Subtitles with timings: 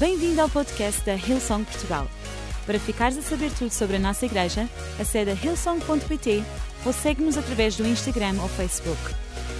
[0.00, 2.08] Bem-vindo ao podcast da Hillsong Portugal.
[2.64, 4.66] Para ficares a saber tudo sobre a nossa igreja,
[4.98, 6.42] acede a hillsong.pt
[6.86, 8.98] ou segue-nos através do Instagram ou Facebook.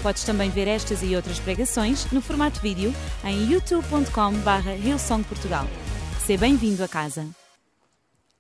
[0.03, 2.91] Podes também ver estas e outras pregações no formato vídeo
[3.23, 5.67] em youtube.com.br hillsongportugal.
[6.25, 7.29] Seja bem-vindo a casa.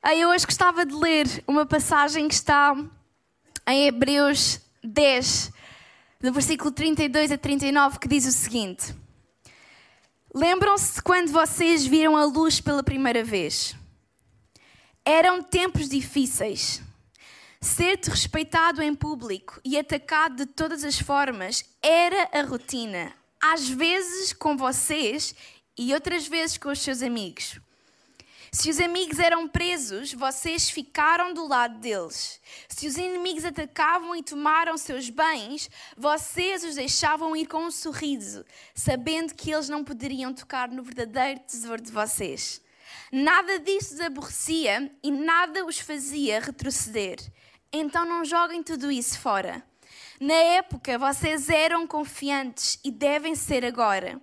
[0.02, 2.74] Eu hoje gostava de ler uma passagem que está
[3.68, 5.52] em Hebreus 10,
[6.18, 8.94] do versículo 32 a 39, que diz o seguinte:
[10.32, 13.74] Lembram-se quando vocês viram a luz pela primeira vez?
[15.04, 16.80] Eram tempos difíceis.
[17.60, 24.32] Ser desrespeitado em público e atacado de todas as formas era a rotina, às vezes
[24.32, 25.34] com vocês
[25.76, 27.58] e outras vezes com os seus amigos.
[28.52, 32.40] Se os amigos eram presos, vocês ficaram do lado deles.
[32.68, 38.44] Se os inimigos atacavam e tomaram seus bens, vocês os deixavam ir com um sorriso,
[38.74, 42.60] sabendo que eles não poderiam tocar no verdadeiro tesouro de vocês.
[43.12, 47.20] Nada disso os aborrecia e nada os fazia retroceder.
[47.72, 49.64] Então não joguem tudo isso fora.
[50.20, 54.20] Na época, vocês eram confiantes e devem ser agora.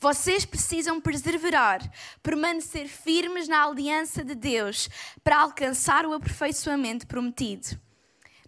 [0.00, 1.80] Vocês precisam perseverar,
[2.22, 4.88] permanecer firmes na aliança de Deus
[5.22, 7.78] para alcançar o aperfeiçoamento prometido.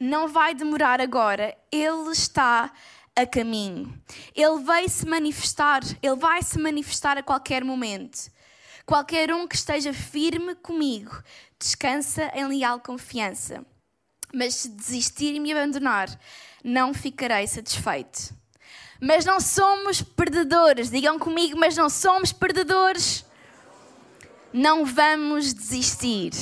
[0.00, 2.72] Não vai demorar agora, Ele está
[3.14, 3.98] a caminho.
[4.34, 8.30] Ele vai se manifestar, Ele vai se manifestar a qualquer momento.
[8.84, 11.22] Qualquer um que esteja firme comigo
[11.58, 13.64] descansa em leal confiança.
[14.32, 16.08] Mas se desistir e me abandonar,
[16.62, 18.35] não ficarei satisfeito.
[19.00, 20.90] Mas não somos perdedores.
[20.90, 23.24] Digam comigo, mas não somos perdedores.
[24.52, 26.32] Não vamos desistir.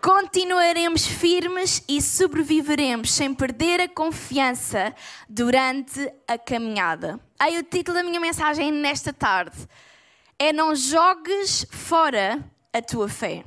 [0.00, 4.94] Continuaremos firmes e sobreviveremos sem perder a confiança
[5.26, 7.18] durante a caminhada.
[7.38, 9.56] Aí o título da minha mensagem nesta tarde
[10.38, 13.44] é Não jogues fora a tua fé.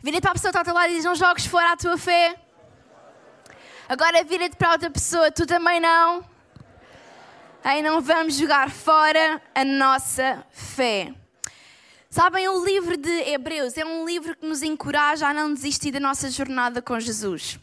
[0.00, 1.76] Vira-te para a pessoa que está ao teu lado e diz: Não jogues fora a
[1.76, 2.34] tua fé.
[3.88, 6.24] Agora vira-te para outra pessoa, tu também não.
[7.64, 11.14] Aí não vamos jogar fora a nossa fé.
[12.10, 16.00] Sabem, o livro de Hebreus é um livro que nos encoraja a não desistir da
[16.00, 17.60] nossa jornada com Jesus.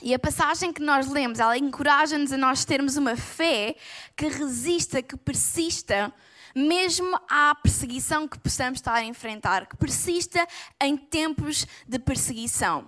[0.00, 3.74] E a passagem que nós lemos, ela encoraja-nos a nós termos uma fé
[4.16, 6.14] que resista, que persista,
[6.54, 10.46] mesmo à perseguição que possamos estar a enfrentar, que persista
[10.80, 12.86] em tempos de perseguição.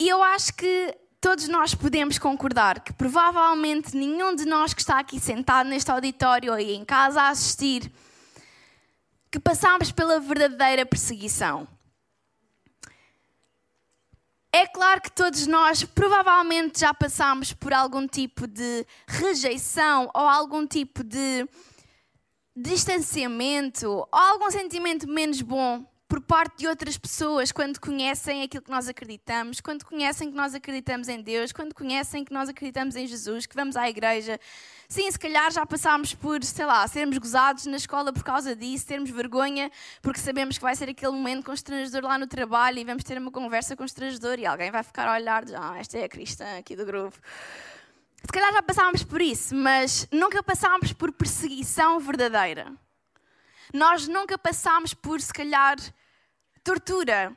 [0.00, 4.98] E eu acho que todos nós podemos concordar que provavelmente nenhum de nós que está
[4.98, 7.90] aqui sentado neste auditório ou em casa a assistir,
[9.30, 11.66] que passamos pela verdadeira perseguição.
[14.52, 20.66] É claro que todos nós provavelmente já passamos por algum tipo de rejeição ou algum
[20.66, 21.46] tipo de
[22.56, 28.70] distanciamento ou algum sentimento menos bom por parte de outras pessoas quando conhecem aquilo que
[28.70, 33.06] nós acreditamos, quando conhecem que nós acreditamos em Deus, quando conhecem que nós acreditamos em
[33.06, 34.40] Jesus, que vamos à igreja.
[34.88, 38.86] Sim, se calhar já passámos por, sei lá, sermos gozados na escola por causa disso,
[38.86, 39.70] termos vergonha
[40.00, 43.30] porque sabemos que vai ser aquele momento constrangedor lá no trabalho e vamos ter uma
[43.30, 46.86] conversa constrangedora e alguém vai ficar a olhar, ah, esta é a cristã aqui do
[46.86, 47.18] grupo.
[48.24, 52.72] Se calhar já passámos por isso, mas nunca passámos por perseguição verdadeira.
[53.72, 55.76] Nós nunca passámos por, se calhar,
[56.64, 57.36] tortura,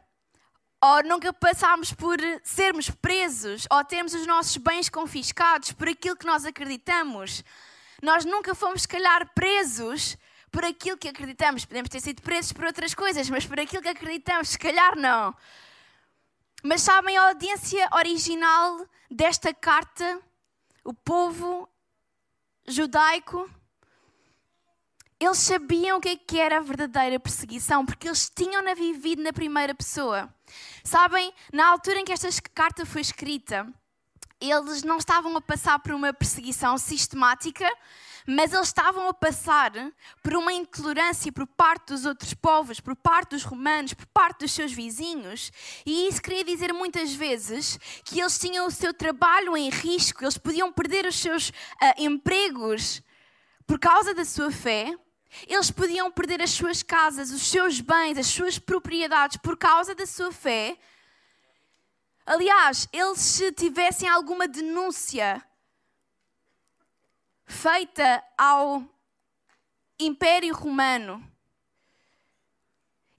[0.84, 6.26] ou nunca passámos por sermos presos, ou termos os nossos bens confiscados por aquilo que
[6.26, 7.44] nós acreditamos.
[8.02, 10.18] Nós nunca fomos, se calhar, presos
[10.52, 11.66] por aquilo que acreditamos.
[11.66, 15.36] Podemos ter sido presos por outras coisas, mas por aquilo que acreditamos, se calhar não.
[16.64, 20.20] Mas sabem, a audiência original desta carta,
[20.84, 21.70] o povo
[22.68, 23.50] judaico,
[25.22, 29.32] eles sabiam o que, é que era a verdadeira perseguição, porque eles tinham-na vivido na
[29.32, 30.34] primeira pessoa.
[30.84, 33.72] Sabem, na altura em que esta carta foi escrita,
[34.40, 37.72] eles não estavam a passar por uma perseguição sistemática,
[38.26, 39.72] mas eles estavam a passar
[40.24, 44.52] por uma intolerância por parte dos outros povos, por parte dos romanos, por parte dos
[44.52, 45.52] seus vizinhos.
[45.86, 50.40] E isso queria dizer muitas vezes que eles tinham o seu trabalho em risco, eles
[50.40, 51.54] podiam perder os seus uh,
[52.00, 53.04] empregos
[53.68, 54.94] por causa da sua fé,
[55.48, 60.06] eles podiam perder as suas casas, os seus bens, as suas propriedades por causa da
[60.06, 60.78] sua fé.
[62.26, 65.44] Aliás, eles se tivessem alguma denúncia
[67.46, 68.84] feita ao
[70.00, 71.32] Império Romano,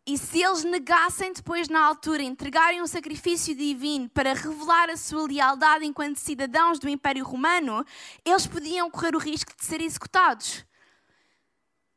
[0.05, 5.29] e se eles negassem depois, na altura, entregarem um sacrifício divino para revelar a sua
[5.29, 7.87] lealdade enquanto cidadãos do Império Romano,
[8.25, 10.65] eles podiam correr o risco de ser executados.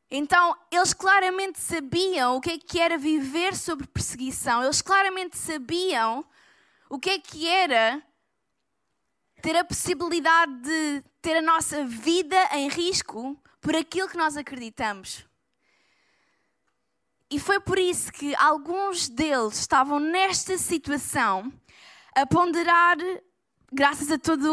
[0.10, 6.26] Então, eles claramente sabiam o que é que era viver sob perseguição, eles claramente sabiam
[6.90, 8.02] o que é que era
[9.42, 15.26] ter a possibilidade de ter a nossa vida em risco por aquilo que nós acreditamos.
[17.30, 21.52] E foi por isso que alguns deles estavam nesta situação
[22.16, 22.98] a ponderar,
[23.72, 24.48] graças a toda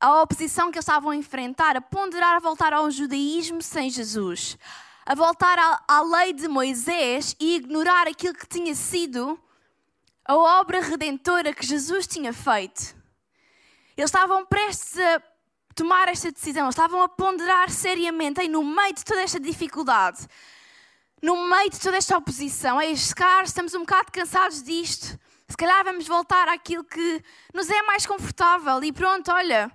[0.00, 4.56] a oposição que eles estavam a enfrentar, a ponderar a voltar ao judaísmo sem Jesus,
[5.06, 9.38] a voltar à, à lei de Moisés e ignorar aquilo que tinha sido
[10.24, 12.96] a obra redentora que Jesus tinha feito.
[13.96, 15.22] Eles estavam prestes a
[15.74, 20.26] tomar esta decisão, estavam a ponderar seriamente, aí, no meio de toda esta dificuldade,
[21.20, 25.18] no meio de toda esta oposição, se calhar estamos um bocado cansados disto,
[25.48, 27.22] se calhar vamos voltar àquilo que
[27.52, 29.70] nos é mais confortável e pronto, olha,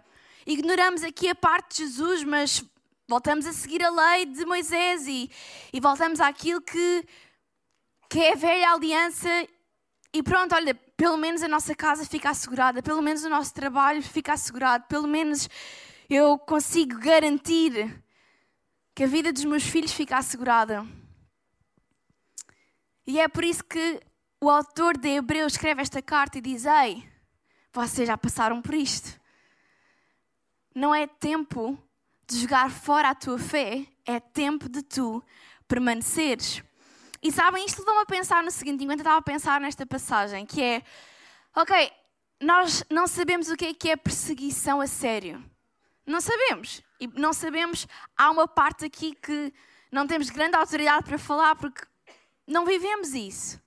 [0.46, 2.64] ignoramos aqui a parte de Jesus, mas
[3.10, 5.32] voltamos a seguir a lei de Moisés e,
[5.74, 7.04] e voltamos àquilo que,
[8.08, 9.48] que é a velha aliança
[10.14, 14.04] e pronto, olha, pelo menos a nossa casa fica assegurada, pelo menos o nosso trabalho
[14.04, 15.50] fica assegurado, pelo menos
[16.08, 18.00] eu consigo garantir
[18.94, 20.86] que a vida dos meus filhos fica assegurada.
[23.08, 24.00] E é por isso que
[24.40, 27.04] o autor de Hebreus escreve esta carta e diz: Ei,
[27.74, 29.20] vocês já passaram por isto.
[30.76, 31.78] Não é tempo
[32.30, 35.24] de jogar fora a tua fé, é tempo de tu
[35.68, 36.64] permaneceres.
[37.24, 40.46] E sabem, isto levou-me a pensar no seguinte, enquanto eu estava a pensar nesta passagem,
[40.46, 40.84] que é,
[41.56, 41.92] ok,
[42.40, 45.44] nós não sabemos o que é que é perseguição a sério.
[46.06, 46.84] Não sabemos.
[47.00, 49.52] E não sabemos, há uma parte aqui que
[49.92, 51.82] não temos grande autoridade para falar, porque
[52.46, 53.60] não vivemos isso.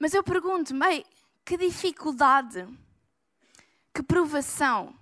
[0.00, 1.06] Mas eu pergunto-me,
[1.44, 2.66] que dificuldade,
[3.94, 4.98] que provação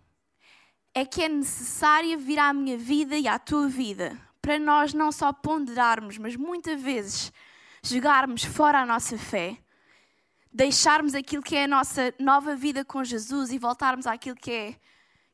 [0.94, 4.18] é que é necessária vir à minha vida e à tua vida
[4.48, 7.30] para nós não só ponderarmos, mas muitas vezes
[7.82, 9.58] jogarmos fora a nossa fé,
[10.50, 14.76] deixarmos aquilo que é a nossa nova vida com Jesus e voltarmos àquilo que, é,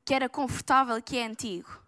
[0.04, 1.80] que era confortável, que é antigo.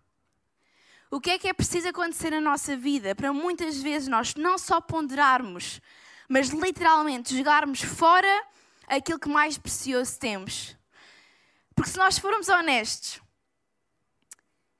[1.10, 4.56] O que é que é preciso acontecer na nossa vida para muitas vezes nós não
[4.56, 5.80] só ponderarmos,
[6.28, 8.44] mas literalmente jogarmos fora
[8.86, 10.76] aquilo que mais precioso temos?
[11.74, 13.20] Porque se nós formos honestos,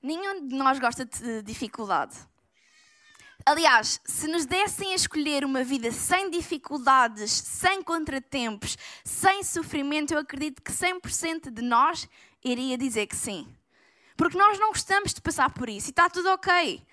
[0.01, 2.15] nenhum de nós gosta de dificuldade.
[3.45, 10.19] Aliás, se nos dessem a escolher uma vida sem dificuldades, sem contratempos, sem sofrimento, eu
[10.19, 12.09] acredito que 100% de nós
[12.43, 13.47] iria dizer que sim.
[14.17, 16.85] Porque nós não gostamos de passar por isso e está tudo ok.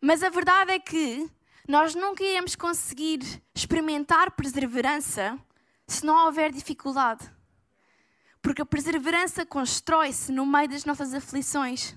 [0.00, 1.30] Mas a verdade é que
[1.66, 3.20] nós nunca iremos conseguir
[3.54, 5.38] experimentar perseverança
[5.86, 7.37] se não houver dificuldade.
[8.48, 11.94] Porque a perseverança constrói-se no meio das nossas aflições.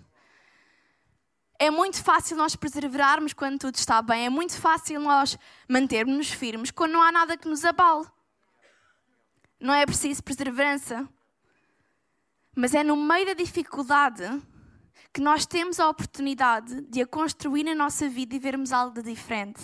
[1.58, 5.40] É muito fácil nós perseverarmos quando tudo está bem, é muito fácil nós
[5.70, 8.06] mantermos-nos firmes quando não há nada que nos abale.
[9.62, 11.08] Não é preciso perseverança.
[12.54, 14.22] Mas é no meio da dificuldade
[15.14, 19.04] que nós temos a oportunidade de a construir na nossa vida e vermos algo de
[19.04, 19.62] diferente.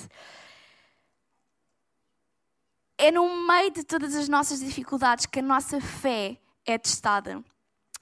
[2.97, 7.43] É no meio de todas as nossas dificuldades que a nossa fé é testada.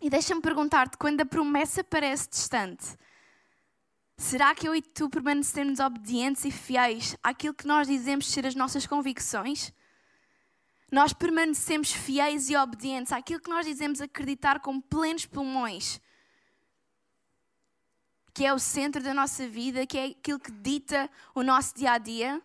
[0.01, 2.97] E deixa-me perguntar-te: quando a promessa parece distante,
[4.17, 8.55] será que eu e tu permanecemos obedientes e fiéis àquilo que nós dizemos ser as
[8.55, 9.71] nossas convicções?
[10.91, 15.99] nós permanecemos fiéis e obedientes àquilo que nós dizemos acreditar com plenos pulmões,
[18.33, 21.91] que é o centro da nossa vida, que é aquilo que dita o nosso dia
[21.91, 22.41] a dia,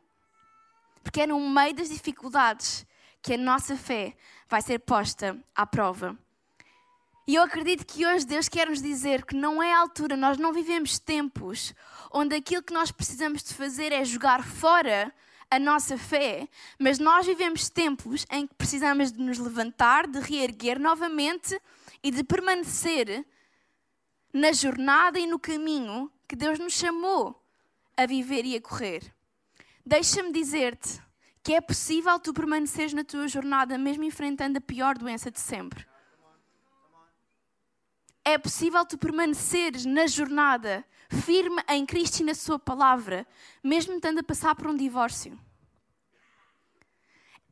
[1.03, 2.87] porque é no meio das dificuldades
[3.23, 4.17] que a nossa fé
[4.49, 6.19] vai ser posta à prova.
[7.27, 10.37] E eu acredito que hoje Deus quer nos dizer que não é a altura, nós
[10.37, 11.75] não vivemos tempos
[12.11, 15.15] onde aquilo que nós precisamos de fazer é jogar fora
[15.51, 16.49] a nossa fé,
[16.79, 21.61] mas nós vivemos tempos em que precisamos de nos levantar, de reerguer novamente
[22.03, 23.25] e de permanecer
[24.33, 27.41] na jornada e no caminho que Deus nos chamou
[27.97, 29.13] a viver e a correr.
[29.85, 31.01] Deixa-me dizer-te
[31.43, 35.87] que é possível tu permaneceres na tua jornada mesmo enfrentando a pior doença de sempre.
[38.25, 43.27] É possível tu permaneceres na jornada firme em Cristo e na Sua palavra,
[43.63, 45.39] mesmo estando a passar por um divórcio.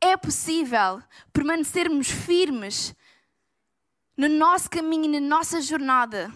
[0.01, 1.03] É possível
[1.33, 2.95] permanecermos firmes
[4.17, 6.33] no nosso caminho e na nossa jornada,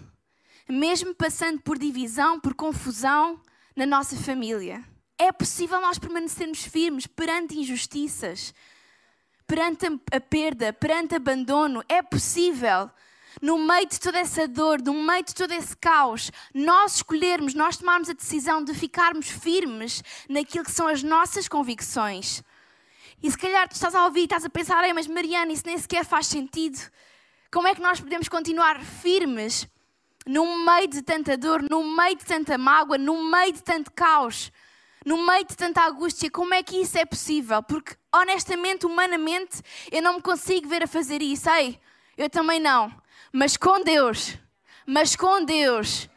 [0.68, 3.40] mesmo passando por divisão, por confusão
[3.76, 4.82] na nossa família.
[5.22, 8.52] É possível nós permanecermos firmes perante injustiças,
[9.46, 11.80] perante a perda, perante abandono.
[11.88, 12.90] É possível
[13.40, 17.76] no meio de toda essa dor, no meio de todo esse caos, nós escolhermos, nós
[17.76, 22.42] tomarmos a decisão de ficarmos firmes naquilo que são as nossas convicções.
[23.22, 26.04] E se calhar tu estás a ouvir estás a pensar, mas Mariana, isso nem sequer
[26.04, 26.80] faz sentido.
[27.48, 29.68] Como é que nós podemos continuar firmes
[30.26, 34.50] no meio de tanta dor, no meio de tanta mágoa, no meio de tanto caos,
[35.04, 36.30] no meio de tanta angústia?
[36.30, 37.62] Como é que isso é possível?
[37.62, 41.48] Porque, honestamente, humanamente, eu não me consigo ver a fazer isso.
[41.50, 41.80] Ei,
[42.16, 42.92] eu também não.
[43.32, 44.36] Mas com Deus,
[44.86, 46.08] mas com Deus,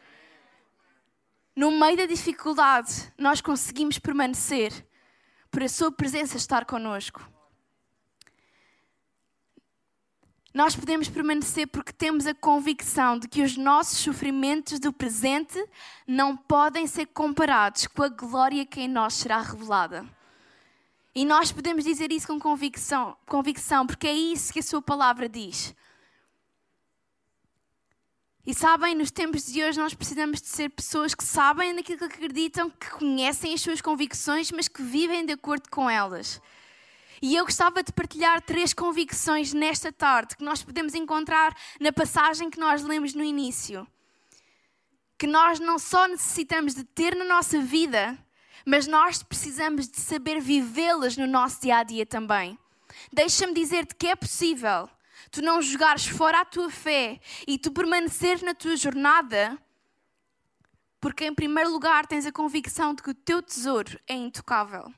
[1.54, 4.72] no meio da dificuldade, nós conseguimos permanecer
[5.50, 7.35] por a Sua presença estar conosco.
[10.56, 15.62] Nós podemos permanecer porque temos a convicção de que os nossos sofrimentos do presente
[16.06, 20.06] não podem ser comparados com a glória que em nós será revelada.
[21.14, 25.28] E nós podemos dizer isso com convicção, convicção, porque é isso que a Sua palavra
[25.28, 25.74] diz.
[28.46, 32.04] E sabem, nos tempos de hoje nós precisamos de ser pessoas que sabem naquilo que
[32.06, 36.40] acreditam, que conhecem as suas convicções, mas que vivem de acordo com elas.
[37.20, 42.50] E eu gostava de partilhar três convicções nesta tarde que nós podemos encontrar na passagem
[42.50, 43.86] que nós lemos no início.
[45.18, 48.18] Que nós não só necessitamos de ter na nossa vida,
[48.66, 52.58] mas nós precisamos de saber vivê-las no nosso dia a dia também.
[53.12, 54.88] Deixa-me dizer-te que é possível
[55.30, 59.58] tu não jogares fora a tua fé e tu permaneceres na tua jornada,
[61.00, 64.92] porque em primeiro lugar tens a convicção de que o teu tesouro é intocável.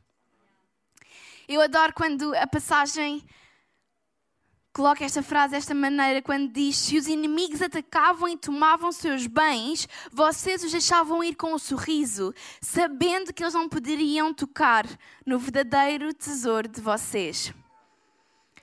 [1.48, 3.24] Eu adoro quando a passagem
[4.70, 9.88] coloca esta frase desta maneira, quando diz: Se os inimigos atacavam e tomavam seus bens,
[10.12, 14.84] vocês os deixavam ir com um sorriso, sabendo que eles não poderiam tocar
[15.24, 17.50] no verdadeiro tesouro de vocês.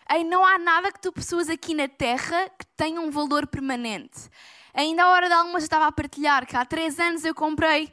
[0.08, 4.30] Ei, não há nada que tu possuas aqui na terra que tenha um valor permanente.
[4.75, 7.92] Ainda à hora de algumas eu estava a partilhar que há três anos eu comprei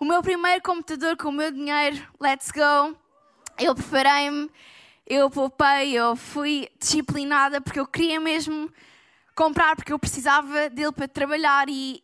[0.00, 2.04] o meu primeiro computador com o meu dinheiro.
[2.20, 3.01] Let's go.
[3.58, 4.50] Eu preparei-me,
[5.06, 8.72] eu poupei, eu fui disciplinada porque eu queria mesmo
[9.34, 11.68] comprar, porque eu precisava dele para trabalhar.
[11.68, 12.02] E,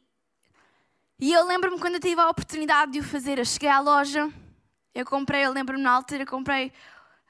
[1.19, 3.38] e eu lembro-me quando eu tive a oportunidade de o fazer.
[3.38, 4.31] Eu cheguei à loja,
[4.95, 6.73] eu comprei, eu lembro-me na altura, comprei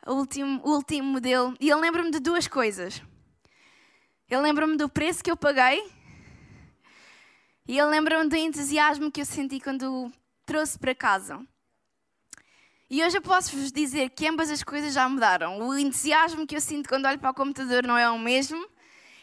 [0.06, 3.02] o último, o último modelo, e eu lembro-me de duas coisas.
[4.28, 5.82] Eu lembro-me do preço que eu paguei
[7.66, 10.12] e eu lembro-me do entusiasmo que eu senti quando o
[10.44, 11.40] trouxe para casa.
[12.90, 15.58] E hoje eu posso vos dizer que ambas as coisas já mudaram.
[15.60, 18.66] O entusiasmo que eu sinto quando olho para o computador não é o mesmo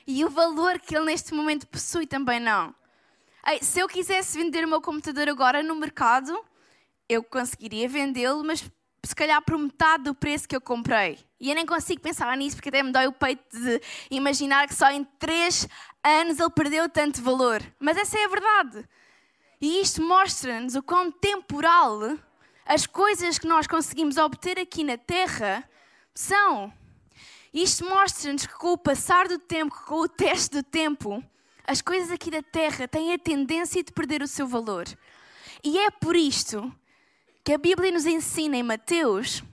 [0.06, 2.76] e o valor que ele neste momento possui também não.
[3.64, 6.40] Se eu quisesse vender o meu computador agora no mercado,
[7.10, 8.64] eu conseguiria vendê-lo, mas
[9.04, 11.20] se calhar por metade do preço que eu comprei.
[11.40, 13.82] E eu nem consigo pensar nisso porque até me dói o peito de
[14.12, 15.68] imaginar que só em 3
[16.04, 17.64] anos ele perdeu tanto valor.
[17.80, 18.88] Mas essa é a verdade.
[19.60, 22.16] E isto mostra-nos o quão temporal
[22.66, 25.64] as coisas que nós conseguimos obter aqui na Terra
[26.14, 26.74] são.
[27.54, 31.24] Isto mostra-nos que com o passar do tempo, com o teste do tempo,
[31.64, 34.86] as coisas aqui da Terra têm a tendência de perder o seu valor.
[35.64, 36.74] E é por isto
[37.44, 39.44] que a Bíblia nos ensina em Mateus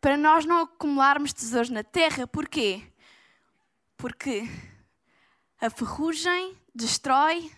[0.00, 2.26] para nós não acumularmos tesouros na terra.
[2.26, 2.82] Porquê?
[3.96, 4.48] Porque
[5.60, 7.50] a ferrugem destrói,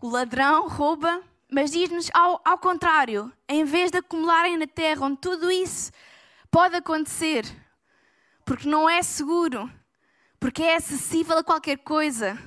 [0.00, 5.18] o ladrão rouba, mas diz-nos ao, ao contrário: em vez de acumularem na terra, onde
[5.18, 5.92] tudo isso
[6.50, 7.44] pode acontecer,
[8.44, 9.70] porque não é seguro,
[10.40, 12.38] porque é acessível a qualquer coisa,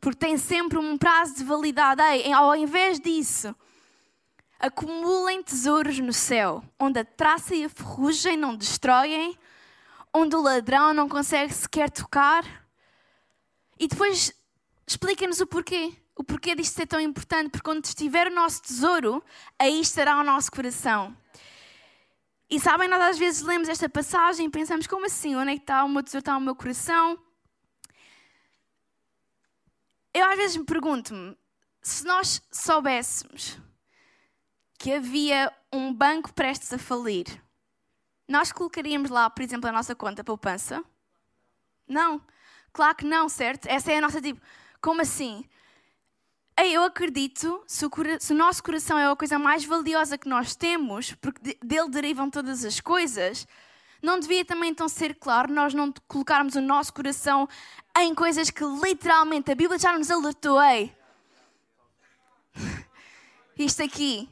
[0.00, 2.00] porque tem sempre um prazo de validade,
[2.32, 3.54] ao invés disso
[4.62, 9.36] acumulem tesouros no céu, onde a traça e a ferrugem não destroem,
[10.14, 12.44] onde o ladrão não consegue sequer tocar.
[13.76, 14.32] E depois
[14.86, 15.92] explica-nos o porquê.
[16.14, 19.24] O porquê disto ser tão importante, porque onde estiver o nosso tesouro,
[19.58, 21.16] aí estará o nosso coração.
[22.50, 25.34] E sabem, nós às vezes lemos esta passagem e pensamos, como assim?
[25.34, 26.20] Onde é que está o meu tesouro?
[26.20, 27.18] Está o meu coração?
[30.12, 31.34] Eu às vezes me pergunto-me,
[31.80, 33.58] se nós soubéssemos
[34.78, 37.24] que havia um banco prestes a falir,
[38.28, 40.84] nós colocaríamos lá, por exemplo, a nossa conta poupança?
[41.88, 42.20] Não.
[42.72, 43.66] Claro que não, certo?
[43.66, 44.40] Essa é a nossa tipo.
[44.80, 45.48] Como assim?
[46.58, 47.90] Ei, eu acredito, se o,
[48.20, 52.30] se o, nosso coração é a coisa mais valiosa que nós temos, porque dele derivam
[52.30, 53.46] todas as coisas,
[54.02, 57.48] não devia também então ser claro nós não colocarmos o nosso coração
[57.98, 60.94] em coisas que literalmente a Bíblia já nos alertou, ei.
[63.58, 64.28] Isto aqui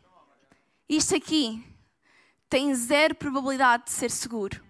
[0.91, 1.65] isto aqui
[2.49, 4.61] tem zero probabilidade de ser seguro.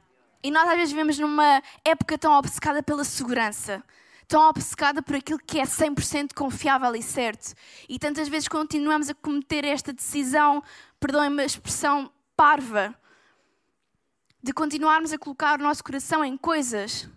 [0.42, 3.82] E nós às vezes vivemos numa época tão obcecada pela segurança.
[4.30, 7.52] Tão obcecada por aquilo que é 100% confiável e certo.
[7.88, 10.62] E tantas vezes continuamos a cometer esta decisão,
[11.00, 12.94] perdoem-me a expressão parva,
[14.40, 17.10] de continuarmos a colocar o nosso coração em coisas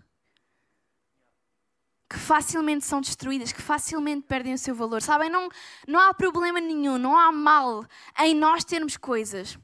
[2.10, 5.00] que facilmente são destruídas, que facilmente perdem o seu valor.
[5.00, 5.48] Sabem, não,
[5.86, 7.86] não há problema nenhum, não há mal
[8.18, 9.56] em nós termos coisas.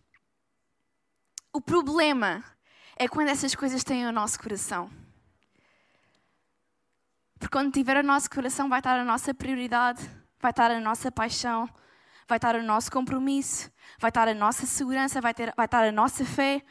[1.52, 2.45] O problema
[2.97, 5.00] é quando essas coisas têm o nosso coração.
[7.40, 11.11] Porque quando tiver o nosso coração, vai estar a nossa prioridade, vai estar a nossa
[11.11, 11.66] paixão,
[12.28, 15.90] vai estar o nosso compromisso, vai estar a nossa segurança, vai, ter, vai estar a
[15.90, 16.62] nossa fé.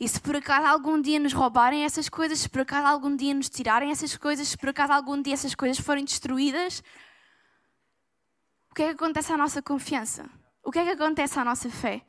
[0.00, 3.32] E se por acaso algum dia nos roubarem essas coisas, se por acaso algum dia
[3.32, 6.82] nos tirarem essas coisas, se por acaso algum dia essas coisas forem destruídas,
[8.68, 10.28] o que é que acontece à nossa confiança?
[10.64, 12.04] O que é que acontece à nossa fé?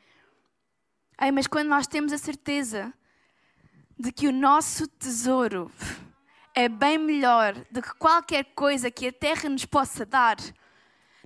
[1.21, 2.91] Ei, mas quando nós temos a certeza
[3.97, 5.71] de que o nosso tesouro
[6.55, 10.37] é bem melhor do que qualquer coisa que a terra nos possa dar,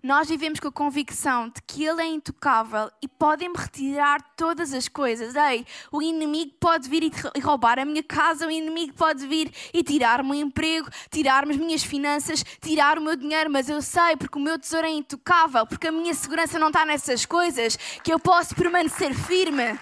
[0.02, 4.88] nós vivemos com a convicção de que Ele é intocável e podem-me retirar todas as
[4.88, 5.36] coisas.
[5.36, 7.04] Ei, o inimigo pode vir
[7.36, 11.58] e roubar a minha casa, o inimigo pode vir e tirar-me o emprego, tirar-me as
[11.58, 15.68] minhas finanças, tirar o meu dinheiro, mas eu sei, porque o meu tesouro é intocável,
[15.68, 19.78] porque a minha segurança não está nessas coisas, que eu posso permanecer firme.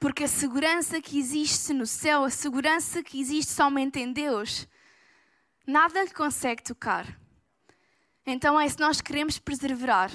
[0.00, 4.66] Porque a segurança que existe no céu, a segurança que existe somente em Deus,
[5.66, 7.06] nada lhe consegue tocar.
[8.26, 10.10] Então é se nós queremos preservar,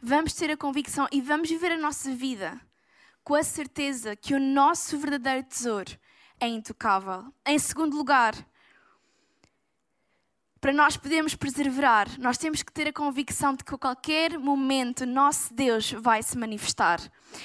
[0.00, 2.60] vamos ter a convicção e vamos viver a nossa vida
[3.22, 5.96] com a certeza que o nosso verdadeiro tesouro
[6.38, 7.32] é intocável.
[7.46, 8.34] Em segundo lugar,
[10.64, 15.04] para nós podermos preservar, nós temos que ter a convicção de que a qualquer momento
[15.04, 17.00] nosso Deus vai se manifestar.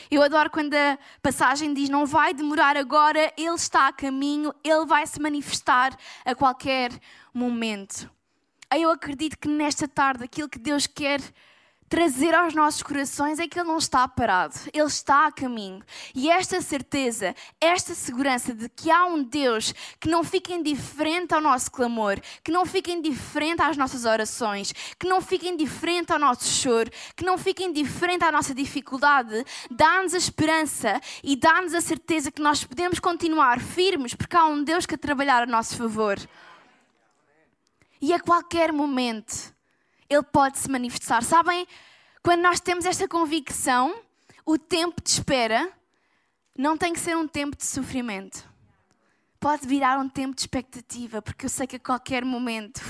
[0.10, 4.86] Eu adoro quando a passagem diz: não vai demorar agora, Ele está a caminho, Ele
[4.86, 6.98] vai se manifestar a qualquer
[7.34, 8.10] momento.
[8.74, 11.20] Eu acredito que nesta tarde aquilo que Deus quer
[11.90, 15.84] trazer aos nossos corações é que Ele não está parado, Ele está a caminho.
[16.14, 21.42] E esta certeza, esta segurança de que há um Deus que não fica indiferente ao
[21.42, 26.48] nosso clamor, que não fica indiferente às nossas orações, que não fica indiferente ao nosso
[26.48, 32.32] choro, que não fica indiferente à nossa dificuldade, dá-nos a esperança e dá-nos a certeza
[32.32, 36.20] que nós podemos continuar firmes porque há um Deus que a trabalhar a nosso favor.
[38.02, 39.54] E a qualquer momento
[40.10, 41.24] ele pode se manifestar.
[41.24, 41.68] Sabem,
[42.24, 44.02] quando nós temos esta convicção,
[44.46, 45.72] o tempo de espera
[46.58, 48.48] não tem que ser um tempo de sofrimento.
[49.40, 52.82] Pode virar um tempo de expectativa, porque eu sei que a qualquer momento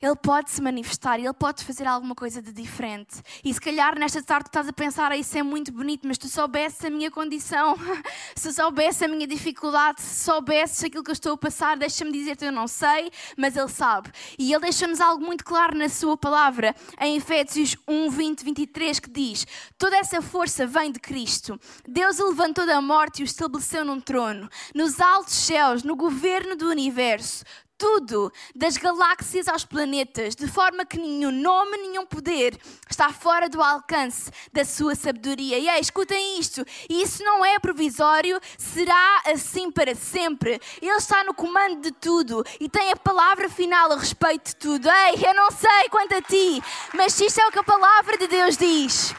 [0.00, 3.20] ele pode se manifestar, Ele pode fazer alguma coisa de diferente.
[3.44, 6.28] E se calhar nesta tarde tu estás a pensar, isso é muito bonito, mas tu
[6.28, 7.76] soubesses a minha condição,
[8.36, 12.44] se soubesses a minha dificuldade, se soubesses aquilo que eu estou a passar, deixa-me dizer-te,
[12.44, 14.12] eu não sei, mas Ele sabe.
[14.38, 19.10] E Ele deixa-nos algo muito claro na Sua palavra, em Efésios 1, 20, 23, que
[19.10, 21.58] diz: Toda essa força vem de Cristo.
[21.86, 26.54] Deus o levantou da morte e o estabeleceu num trono, nos altos céus, no governo
[26.54, 27.44] do universo
[27.78, 32.58] tudo, das galáxias aos planetas, de forma que nenhum nome, nenhum poder
[32.90, 35.58] está fora do alcance da sua sabedoria.
[35.58, 40.60] E aí, escutem isto: isso não é provisório, será assim para sempre.
[40.82, 44.88] Ele está no comando de tudo e tem a palavra final a respeito de tudo.
[44.90, 46.60] Ei, eu não sei quanto a ti,
[46.92, 49.14] mas isto é o que a palavra de Deus diz.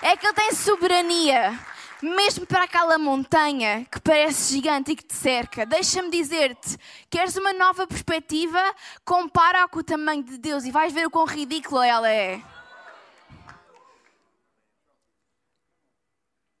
[0.00, 1.58] É que Ele tem soberania
[2.04, 5.64] mesmo para aquela montanha que parece gigante e que te cerca.
[5.64, 6.76] Deixa-me dizer-te:
[7.08, 8.60] queres uma nova perspectiva?
[9.04, 12.42] Compara-a com o tamanho de Deus e vais ver o quão ridículo ela é.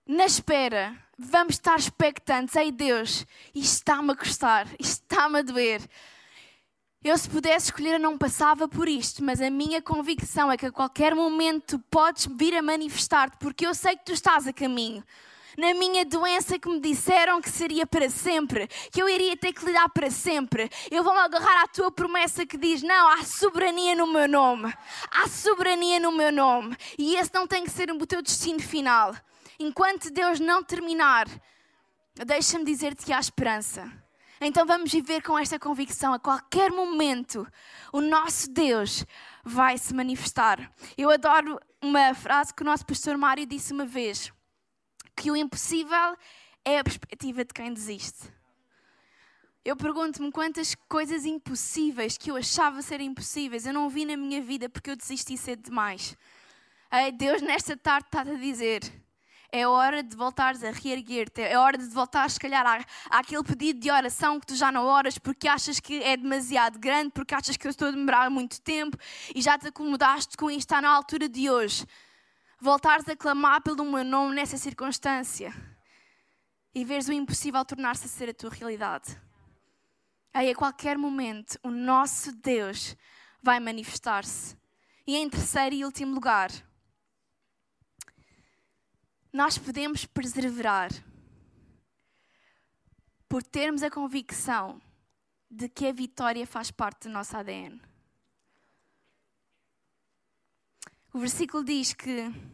[0.06, 2.56] Na espera, vamos estar expectantes.
[2.56, 5.82] Ei Deus, isto está-me a custar, isto está-me a doer.
[7.02, 10.72] Eu, se pudesse escolher, não passava por isto, mas a minha convicção é que a
[10.72, 15.04] qualquer momento podes vir a manifestar-te, porque eu sei que tu estás a caminho
[15.56, 19.64] na minha doença que me disseram que seria para sempre, que eu iria ter que
[19.64, 20.70] lidar para sempre.
[20.90, 24.72] Eu vou me agarrar à tua promessa que diz: Não, há soberania no meu nome.
[25.10, 26.76] Há soberania no meu nome.
[26.98, 29.14] E esse não tem que ser o teu destino final.
[29.58, 31.26] Enquanto Deus não terminar,
[32.14, 33.90] deixa-me dizer-te que há esperança.
[34.40, 36.12] Então vamos viver com esta convicção.
[36.12, 37.46] A qualquer momento,
[37.92, 39.06] o nosso Deus
[39.44, 40.70] vai se manifestar.
[40.98, 44.32] Eu adoro uma frase que o nosso pastor Mário disse uma vez
[45.16, 46.16] que o impossível
[46.64, 48.32] é a perspectiva de quem desiste.
[49.64, 54.42] Eu pergunto-me quantas coisas impossíveis que eu achava serem impossíveis eu não vi na minha
[54.42, 56.16] vida porque eu desisti cedo demais.
[56.92, 58.82] Ei, Deus nesta tarde está a dizer:
[59.50, 63.78] é hora de voltares a reerguer-te, é hora de voltares, se calhar, à, àquele pedido
[63.78, 67.56] de oração que tu já não oras porque achas que é demasiado grande, porque achas
[67.56, 68.98] que eu estou a demorar muito tempo
[69.34, 71.86] e já te acomodaste com isto, está na altura de hoje.
[72.64, 75.52] Voltares a clamar pelo meu nome nessa circunstância
[76.74, 79.20] e veres o impossível tornar-se a ser a tua realidade.
[80.32, 82.96] Aí, a qualquer momento, o nosso Deus
[83.42, 84.56] vai manifestar-se.
[85.06, 86.50] E em terceiro e último lugar,
[89.30, 90.88] nós podemos perseverar
[93.28, 94.80] por termos a convicção
[95.50, 97.78] de que a vitória faz parte do nosso ADN.
[101.12, 102.53] O versículo diz que,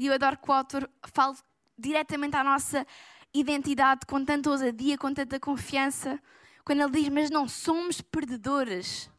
[0.00, 1.36] e eu adoro que o autor fale
[1.76, 2.86] diretamente à nossa
[3.34, 6.18] identidade com tanta ousadia, com tanta confiança,
[6.64, 9.10] quando ele diz: Mas não somos perdedores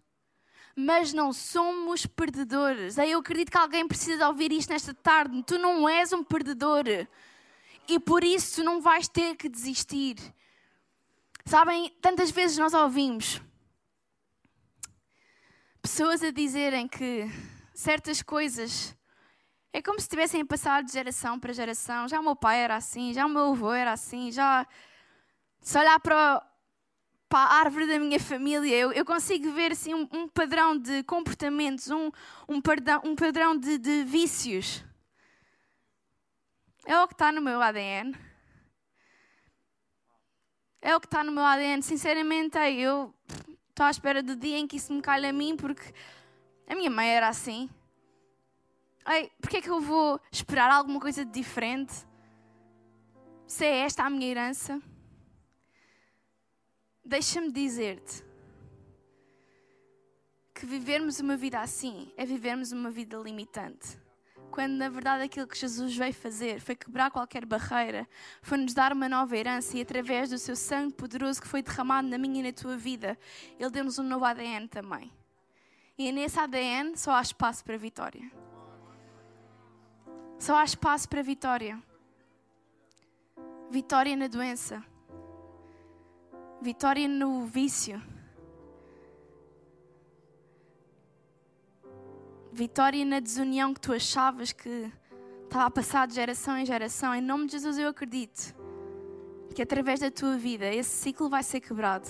[0.73, 2.97] mas não somos perdedores.
[2.97, 5.43] Eu acredito que alguém precisa ouvir isto nesta tarde.
[5.43, 6.85] Tu não és um perdedor
[7.87, 10.15] e por isso não vais ter que desistir.
[11.45, 13.41] Sabem, tantas vezes nós ouvimos
[15.81, 17.29] pessoas a dizerem que
[17.73, 18.95] certas coisas
[19.73, 22.07] é como se tivessem passado de geração para geração.
[22.07, 24.67] Já o meu pai era assim, já o meu avô era assim, já
[25.61, 26.45] se olhar para
[27.29, 31.01] para a árvore da minha família, eu, eu consigo ver assim, um, um, padrão de
[31.03, 32.11] comportamentos, um,
[32.45, 34.83] um, padrão, um padrão de, de vícios.
[36.85, 38.13] É o que está no meu ADN.
[40.81, 41.81] É o que está no meu ADN.
[41.81, 43.15] Sinceramente, eu
[43.69, 45.93] estou à espera do dia em que isso me calha a mim, porque
[46.67, 47.69] a minha mãe era assim.
[49.07, 51.93] Ei, porquê é que eu vou esperar alguma coisa de diferente?
[53.47, 54.81] Se é esta a minha herança?
[57.03, 58.23] Deixa-me dizer-te
[60.53, 63.99] que vivermos uma vida assim é vivermos uma vida limitante.
[64.51, 68.07] Quando na verdade aquilo que Jesus veio fazer foi quebrar qualquer barreira,
[68.41, 72.07] foi nos dar uma nova herança e através do seu sangue poderoso que foi derramado
[72.07, 73.17] na minha e na tua vida,
[73.59, 75.11] Ele deu-nos um novo ADN também.
[75.97, 78.31] E nesse ADN só há espaço para vitória.
[80.45, 81.81] Só há espaço para vitória.
[83.69, 84.83] Vitória na doença
[86.61, 87.99] vitória no vício,
[92.53, 94.91] vitória na desunião que tu achavas que
[95.43, 97.15] estava a passar de geração em geração.
[97.15, 98.55] Em nome de Jesus, eu acredito
[99.55, 102.07] que através da tua vida esse ciclo vai ser quebrado.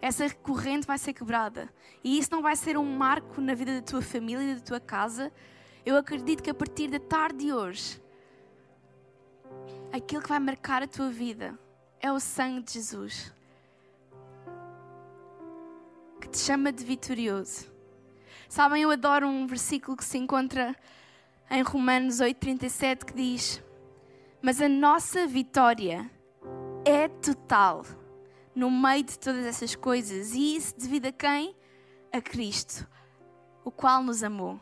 [0.00, 1.68] Essa corrente vai ser quebrada.
[2.02, 5.30] E isso não vai ser um marco na vida da tua família da tua casa.
[5.84, 8.00] Eu acredito que a partir da tarde de hoje,
[9.92, 11.58] aquilo que vai marcar a tua vida
[12.00, 13.32] é o sangue de Jesus
[16.20, 17.70] que te chama de vitorioso.
[18.48, 20.76] Sabem, eu adoro um versículo que se encontra
[21.50, 23.62] em Romanos 8,37 que diz:
[24.42, 26.10] Mas a nossa vitória
[26.84, 27.84] é total
[28.54, 31.56] no meio de todas essas coisas, e isso devido a quem?
[32.12, 32.86] A Cristo,
[33.64, 34.60] o qual nos amou.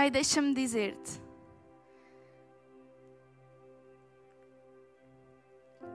[0.00, 1.20] Ei, deixa-me dizer-te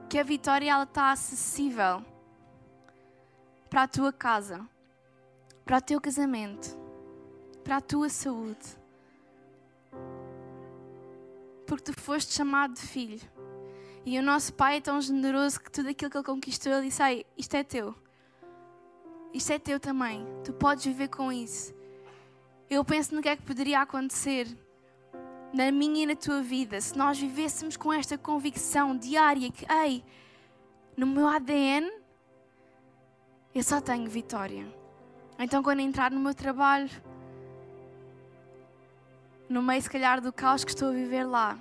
[0.10, 2.04] que a vitória ela está acessível
[3.70, 4.68] para a tua casa,
[5.64, 6.78] para o teu casamento,
[7.64, 8.78] para a tua saúde.
[11.66, 13.22] Porque tu foste chamado de filho.
[14.06, 17.02] E o nosso Pai é tão generoso que tudo aquilo que Ele conquistou, Ele disse:
[17.02, 17.96] Ai, isto é teu.
[19.34, 20.28] Isto é teu também.
[20.44, 21.74] Tu podes viver com isso.
[22.70, 24.48] Eu penso no que é que poderia acontecer
[25.54, 30.04] na minha e na tua vida se nós vivêssemos com esta convicção diária que, ei,
[30.98, 31.92] no meu ADN
[33.54, 34.66] eu só tenho vitória.
[35.38, 36.90] Então, quando entrar no meu trabalho,
[39.48, 41.60] no meio, se calhar, do caos que estou a viver lá,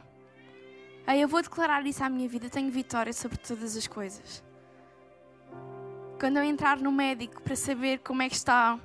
[1.07, 4.43] aí eu vou declarar isso à minha vida: tenho vitória sobre todas as coisas.
[6.19, 8.79] Quando eu entrar no médico para saber como é que está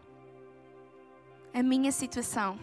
[1.58, 2.60] a minha situação,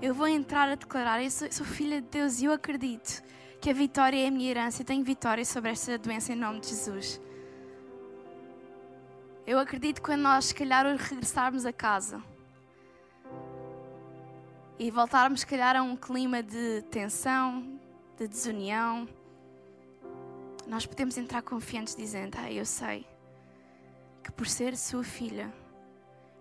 [0.00, 3.22] eu vou entrar a declarar: eu sou, sou filha de Deus e eu acredito
[3.60, 4.82] que a vitória é a minha herança.
[4.82, 7.20] Eu tenho vitória sobre esta doença em nome de Jesus.
[9.46, 12.22] Eu acredito que quando nós, se calhar, regressarmos a casa
[14.78, 17.80] e voltarmos, se calhar, a um clima de tensão,
[18.18, 19.08] de desunião,
[20.66, 23.06] nós podemos entrar confiantes dizendo: Ah, eu sei
[24.22, 25.50] que por ser sua filha,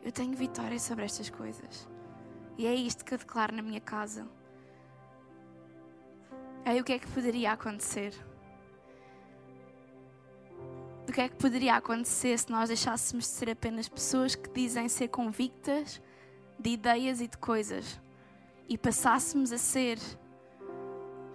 [0.04, 1.88] eu tenho vitória sobre estas coisas.
[2.58, 4.28] E é isto que eu declaro na minha casa.
[6.66, 8.14] Aí o que é que poderia acontecer?
[11.08, 14.90] do que é que poderia acontecer se nós deixássemos de ser apenas pessoas que dizem
[14.90, 16.02] ser convictas
[16.60, 17.98] de ideias e de coisas
[18.68, 19.98] e passássemos a ser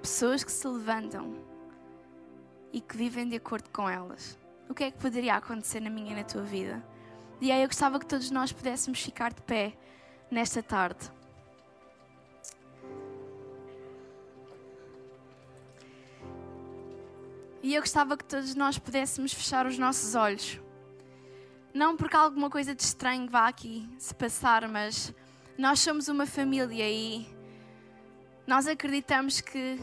[0.03, 1.35] pessoas que se levantam
[2.71, 6.13] e que vivem de acordo com elas, o que é que poderia acontecer na minha
[6.13, 6.85] e na tua vida?
[7.43, 9.73] E aí eu gostava que todos nós pudéssemos ficar de pé
[10.31, 11.11] nesta tarde.
[17.61, 20.61] E eu gostava que todos nós pudéssemos fechar os nossos olhos.
[21.75, 25.13] Não porque alguma coisa de estranho vá aqui se passar, mas
[25.59, 27.27] nós somos uma família e
[28.47, 29.81] nós acreditamos que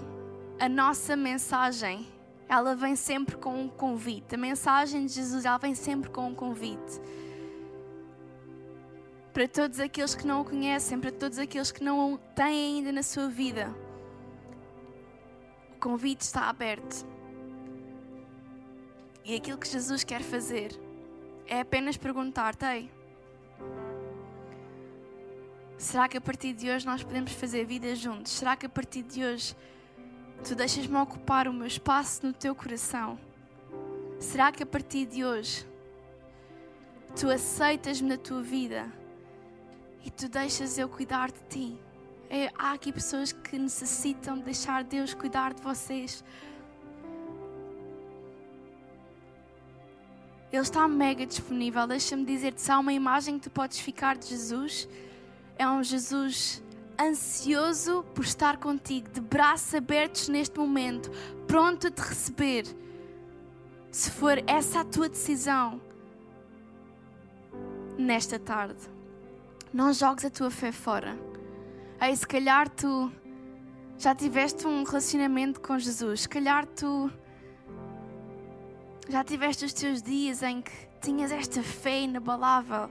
[0.57, 2.07] a nossa mensagem,
[2.47, 4.35] ela vem sempre com um convite.
[4.35, 7.01] A mensagem de Jesus, ela vem sempre com um convite.
[9.33, 12.91] Para todos aqueles que não o conhecem, para todos aqueles que não o têm ainda
[12.91, 13.73] na sua vida,
[15.75, 17.05] o convite está aberto.
[19.23, 20.71] E aquilo que Jesus quer fazer
[21.45, 22.89] é apenas perguntar-te:
[25.77, 28.31] será que a partir de hoje nós podemos fazer vida juntos?
[28.31, 29.55] Será que a partir de hoje
[30.43, 33.19] tu deixas-me ocupar o meu espaço no teu coração?
[34.19, 35.65] Será que a partir de hoje
[37.15, 38.98] tu aceitas-me na tua vida
[40.03, 41.79] e tu deixas eu cuidar de ti?
[42.29, 46.23] É, há aqui pessoas que necessitam deixar Deus cuidar de vocês.
[50.51, 51.87] Ele está mega disponível.
[51.87, 54.87] Deixa-me dizer-te: se há uma imagem que tu podes ficar de Jesus,
[55.57, 56.63] é um Jesus
[56.99, 61.09] ansioso por estar contigo, de braços abertos neste momento,
[61.47, 62.65] pronto a te receber.
[63.89, 65.81] Se for essa a tua decisão,
[67.97, 68.98] nesta tarde,
[69.73, 71.17] não jogues a tua fé fora.
[71.99, 73.11] Aí, se calhar tu
[73.97, 77.11] já tiveste um relacionamento com Jesus, se calhar tu
[79.09, 82.89] já tiveste os teus dias em que tinhas esta fé inabalável,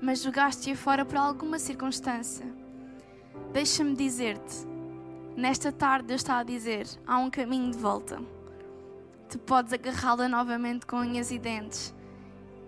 [0.00, 2.46] mas jogaste-a fora por alguma circunstância.
[3.52, 4.66] Deixa-me dizer-te,
[5.36, 8.20] nesta tarde Deus está a dizer: há um caminho de volta.
[9.28, 11.94] Tu podes agarrá-la novamente com unhas e dentes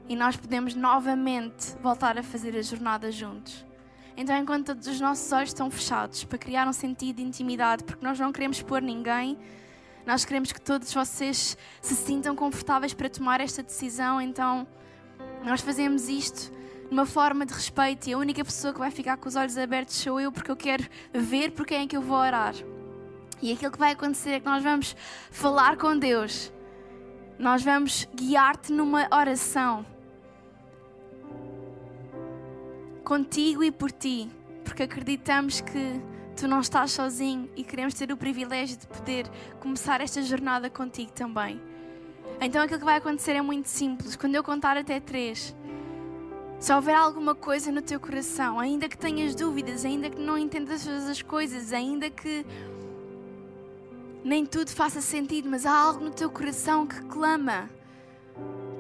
[0.09, 3.65] e nós podemos novamente voltar a fazer a jornada juntos.
[4.17, 8.05] Então, enquanto todos os nossos olhos estão fechados para criar um sentido de intimidade, porque
[8.05, 9.39] nós não queremos pôr ninguém
[10.07, 14.65] nós queremos que todos vocês se sintam confortáveis para tomar esta decisão, então
[15.45, 16.53] nós fazemos isto
[16.87, 19.59] de uma forma de respeito e a única pessoa que vai ficar com os olhos
[19.59, 22.55] abertos sou eu, porque eu quero ver por quem é que eu vou orar.
[23.43, 24.95] E aquilo que vai acontecer é que nós vamos
[25.33, 26.53] falar com Deus,
[27.37, 29.85] nós vamos guiar-te numa oração
[33.07, 34.29] contigo e por ti,
[34.65, 36.01] porque acreditamos que
[36.37, 41.13] tu não estás sozinho e queremos ter o privilégio de poder começar esta jornada contigo
[41.13, 41.61] também.
[42.41, 44.17] Então aquilo que vai acontecer é muito simples.
[44.17, 45.55] Quando eu contar até três,
[46.59, 50.85] se houver alguma coisa no teu coração, ainda que tenhas dúvidas, ainda que não entendas
[50.85, 52.45] todas as coisas, ainda que
[54.25, 57.71] nem tudo faça sentido, mas há algo no teu coração que clama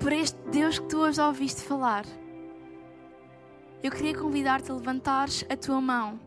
[0.00, 2.04] por este Deus que tu hoje ouviste falar.
[3.86, 6.18] Eu queria convidar-te a levantares a tua mão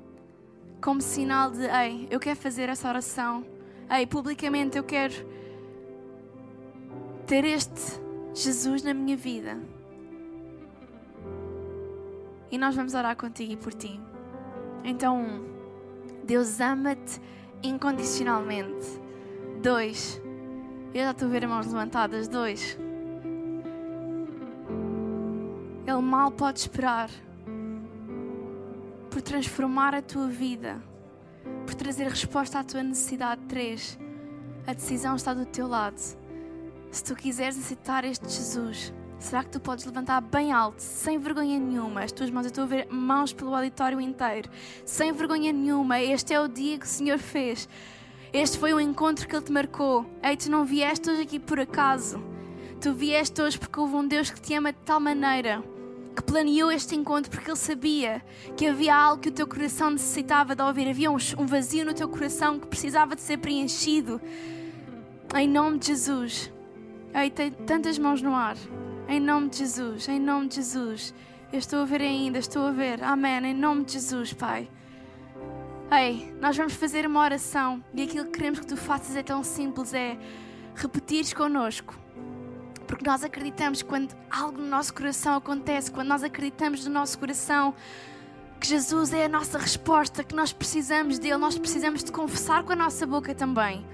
[0.81, 3.45] como sinal de, ei, eu quero fazer essa oração.
[3.89, 5.13] Ei, publicamente eu quero
[7.27, 7.99] ter este
[8.33, 9.59] Jesus na minha vida.
[12.49, 13.99] E nós vamos orar contigo e por ti.
[14.85, 15.45] Então, um,
[16.23, 17.19] Deus ama-te
[17.61, 18.87] incondicionalmente.
[19.61, 20.21] Dois,
[20.93, 22.29] eu já estou a ver as mãos levantadas.
[22.29, 22.79] Dois,
[25.85, 27.09] Ele mal pode esperar
[29.09, 30.81] por transformar a tua vida,
[31.65, 33.41] por trazer resposta à tua necessidade.
[33.47, 33.99] Três,
[34.67, 35.99] a decisão está do teu lado.
[36.91, 41.59] Se tu quiseres aceitar este Jesus, será que tu podes levantar bem alto, sem vergonha
[41.59, 42.45] nenhuma, as tuas mãos?
[42.45, 44.49] Eu estou a ver mãos pelo auditório inteiro,
[44.85, 45.99] sem vergonha nenhuma.
[45.99, 47.67] Este é o dia que o Senhor fez.
[48.31, 50.05] Este foi o encontro que Ele te marcou.
[50.21, 52.23] Ei, tu não vieste hoje aqui por acaso.
[52.79, 55.63] Tu vieste hoje porque houve um Deus que te ama de tal maneira
[56.15, 58.21] que planeou este encontro porque ele sabia
[58.57, 62.09] que havia algo que o teu coração necessitava de ouvir, havia um, vazio no teu
[62.09, 64.21] coração que precisava de ser preenchido.
[65.35, 66.51] Em nome de Jesus.
[67.13, 68.57] Ei, tem tantas mãos no ar.
[69.07, 71.13] Em nome de Jesus, em nome de Jesus.
[71.51, 73.03] Eu estou a ver ainda, estou a ver.
[73.03, 73.43] Amém.
[73.45, 74.69] Em nome de Jesus, Pai.
[75.91, 79.43] Ei, nós vamos fazer uma oração e aquilo que queremos que tu faças é tão
[79.43, 80.17] simples, é
[80.75, 81.97] repetires connosco
[82.89, 87.75] porque nós acreditamos quando algo no nosso coração acontece, quando nós acreditamos no nosso coração
[88.59, 92.73] que Jesus é a nossa resposta, que nós precisamos dele, nós precisamos de confessar com
[92.73, 93.85] a nossa boca também.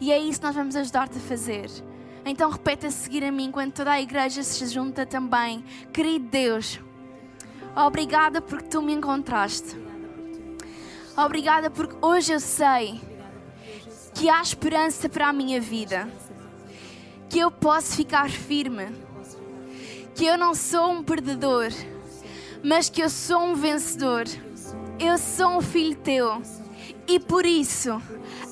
[0.00, 1.68] E é isso que nós vamos ajudar-te a fazer.
[2.24, 5.64] Então repete a seguir a mim, quando toda a igreja se junta também.
[5.92, 6.80] Querido Deus,
[7.74, 9.76] Obrigada porque tu me encontraste.
[11.16, 13.00] Obrigada porque hoje eu sei
[14.14, 16.08] que há esperança para a minha vida.
[17.30, 18.88] Que eu posso ficar firme.
[20.14, 21.68] Que eu não sou um perdedor,
[22.62, 24.24] mas que eu sou um vencedor.
[24.98, 26.42] Eu sou um filho teu.
[27.08, 27.90] E por isso,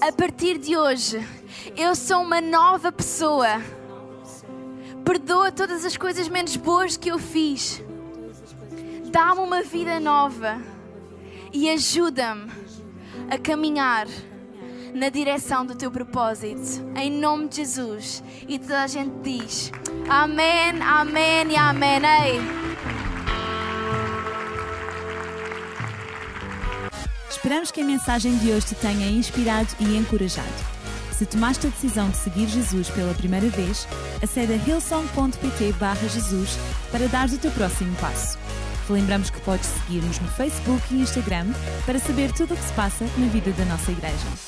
[0.01, 1.19] a partir de hoje,
[1.77, 3.61] eu sou uma nova pessoa.
[5.05, 7.83] Perdoa todas as coisas menos boas que eu fiz.
[9.11, 10.63] Dá-me uma vida nova
[11.53, 12.51] e ajuda-me
[13.31, 14.07] a caminhar
[14.95, 16.85] na direção do teu propósito.
[16.97, 18.23] Em nome de Jesus.
[18.49, 19.73] E toda a gente diz:
[20.09, 22.01] Amém, Amém e Amém.
[22.25, 22.69] Ei.
[27.31, 30.49] Esperamos que a mensagem de hoje te tenha inspirado e encorajado.
[31.13, 33.89] Se tomaste a decisão de seguir Jesus pela primeira vez,
[34.23, 35.75] acede a hillsong.pt
[36.09, 36.59] Jesus
[36.93, 38.39] para dar o teu próximo passo.
[38.89, 41.47] Lembramos que podes seguir-nos no Facebook e Instagram
[41.85, 44.48] para saber tudo o que se passa na vida da nossa igreja.